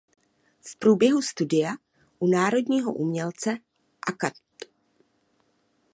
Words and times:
V 0.65 0.75
průběhu 0.75 1.21
studia 1.21 1.73
u 2.19 2.27
národního 2.27 2.93
umělce 2.93 3.57
akad. 4.07 4.33